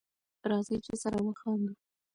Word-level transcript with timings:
راځی 0.49 0.77
چی 0.85 0.93
سره 1.03 1.17
وخاندو 1.25 1.73